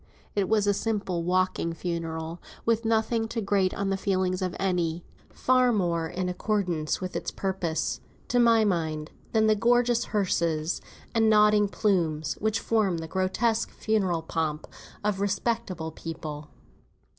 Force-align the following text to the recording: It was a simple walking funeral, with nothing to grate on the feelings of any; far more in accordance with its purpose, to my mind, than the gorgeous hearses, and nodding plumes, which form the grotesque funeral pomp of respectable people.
It 0.33 0.49
was 0.49 0.65
a 0.65 0.73
simple 0.73 1.21
walking 1.23 1.73
funeral, 1.73 2.41
with 2.65 2.85
nothing 2.85 3.27
to 3.27 3.39
grate 3.39 3.71
on 3.75 3.91
the 3.91 3.97
feelings 3.97 4.41
of 4.41 4.55
any; 4.59 5.05
far 5.31 5.71
more 5.71 6.07
in 6.07 6.27
accordance 6.27 6.99
with 6.99 7.15
its 7.15 7.29
purpose, 7.29 8.01
to 8.27 8.39
my 8.39 8.65
mind, 8.65 9.11
than 9.31 9.45
the 9.45 9.53
gorgeous 9.55 10.05
hearses, 10.05 10.81
and 11.13 11.29
nodding 11.29 11.67
plumes, 11.67 12.33
which 12.39 12.59
form 12.59 12.97
the 12.97 13.07
grotesque 13.07 13.69
funeral 13.69 14.23
pomp 14.23 14.65
of 15.03 15.21
respectable 15.21 15.91
people. 15.91 16.49